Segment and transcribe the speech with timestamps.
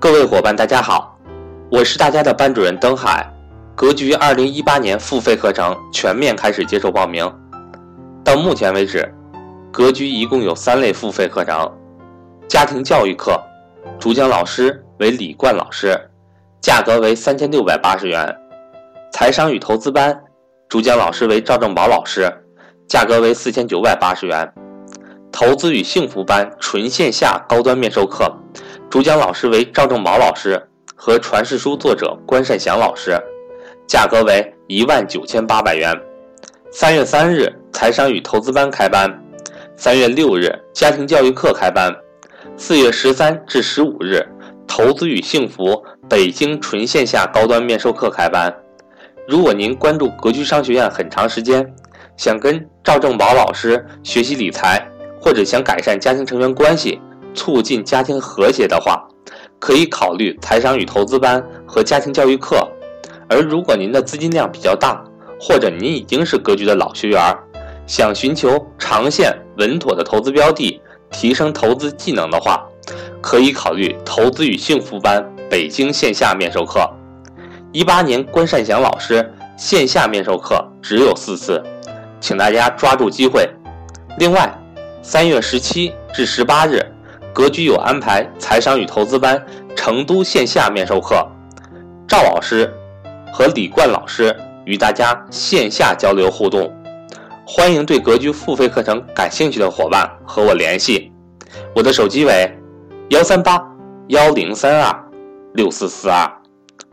[0.00, 1.18] 各位伙伴，大家好，
[1.72, 3.28] 我是大家的班主任登海。
[3.74, 7.28] 格局二零一八年付费课程全面开始接受报名。
[8.22, 9.12] 到目前为止，
[9.72, 11.68] 格局一共有三类付费课程：
[12.46, 13.42] 家庭教育课，
[13.98, 15.98] 主讲老师为李冠老师，
[16.60, 18.24] 价格为三千六百八十元；
[19.12, 20.16] 财商与投资班，
[20.68, 22.32] 主讲老师为赵正宝老师，
[22.88, 24.46] 价格为四千九百八十元；
[25.32, 28.32] 投资与幸福班纯线下高端面授课，
[28.90, 30.60] 主讲老师为赵正宝老师
[30.96, 33.20] 和传世书作者关善祥老师。
[33.86, 35.94] 价格为一万九千八百元。
[36.70, 39.06] 三月三日，财商与投资班开班；
[39.76, 41.92] 三月六日，家庭教育课开班；
[42.56, 44.26] 四月十三至十五日，
[44.66, 48.54] 投资与幸福北京纯线下高端面授课开班。
[49.26, 51.74] 如果您关注格局商学院很长时间，
[52.16, 54.82] 想跟赵正宝老师学习理财，
[55.20, 56.98] 或者想改善家庭成员关系，
[57.38, 59.00] 促进家庭和谐的话，
[59.60, 62.66] 可以考虑财商与投资班和家庭教育课。
[63.28, 65.00] 而如果您的资金量比较大，
[65.40, 67.20] 或者您已经是格局的老学员，
[67.86, 70.80] 想寻求长线稳妥的投资标的，
[71.12, 72.66] 提升投资技能的话，
[73.20, 76.90] 可以考虑投资与幸福班北京线下面授课。
[77.70, 81.62] 一八年关善祥老师线下面授课只有四次，
[82.20, 83.48] 请大家抓住机会。
[84.18, 84.52] 另外，
[85.02, 86.84] 三月十七至十八日，
[87.38, 89.40] 格局有安排财商与投资班
[89.76, 91.24] 成都线下面授课，
[92.08, 92.68] 赵老师。
[93.32, 96.68] 和李冠老师与大家线下交流互动，
[97.46, 101.12] 欢迎对格局付费课程感兴趣的伙伴和我联系，
[101.76, 102.50] 我的手机为
[103.10, 103.62] 幺三八
[104.08, 105.04] 幺零三二
[105.54, 106.28] 六四四二，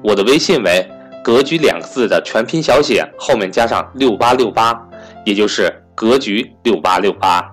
[0.04, 0.88] 我的微信为
[1.24, 4.80] 格局两个字的全拼小写后面加上六八六八，
[5.26, 7.50] 也就是格局六八六八。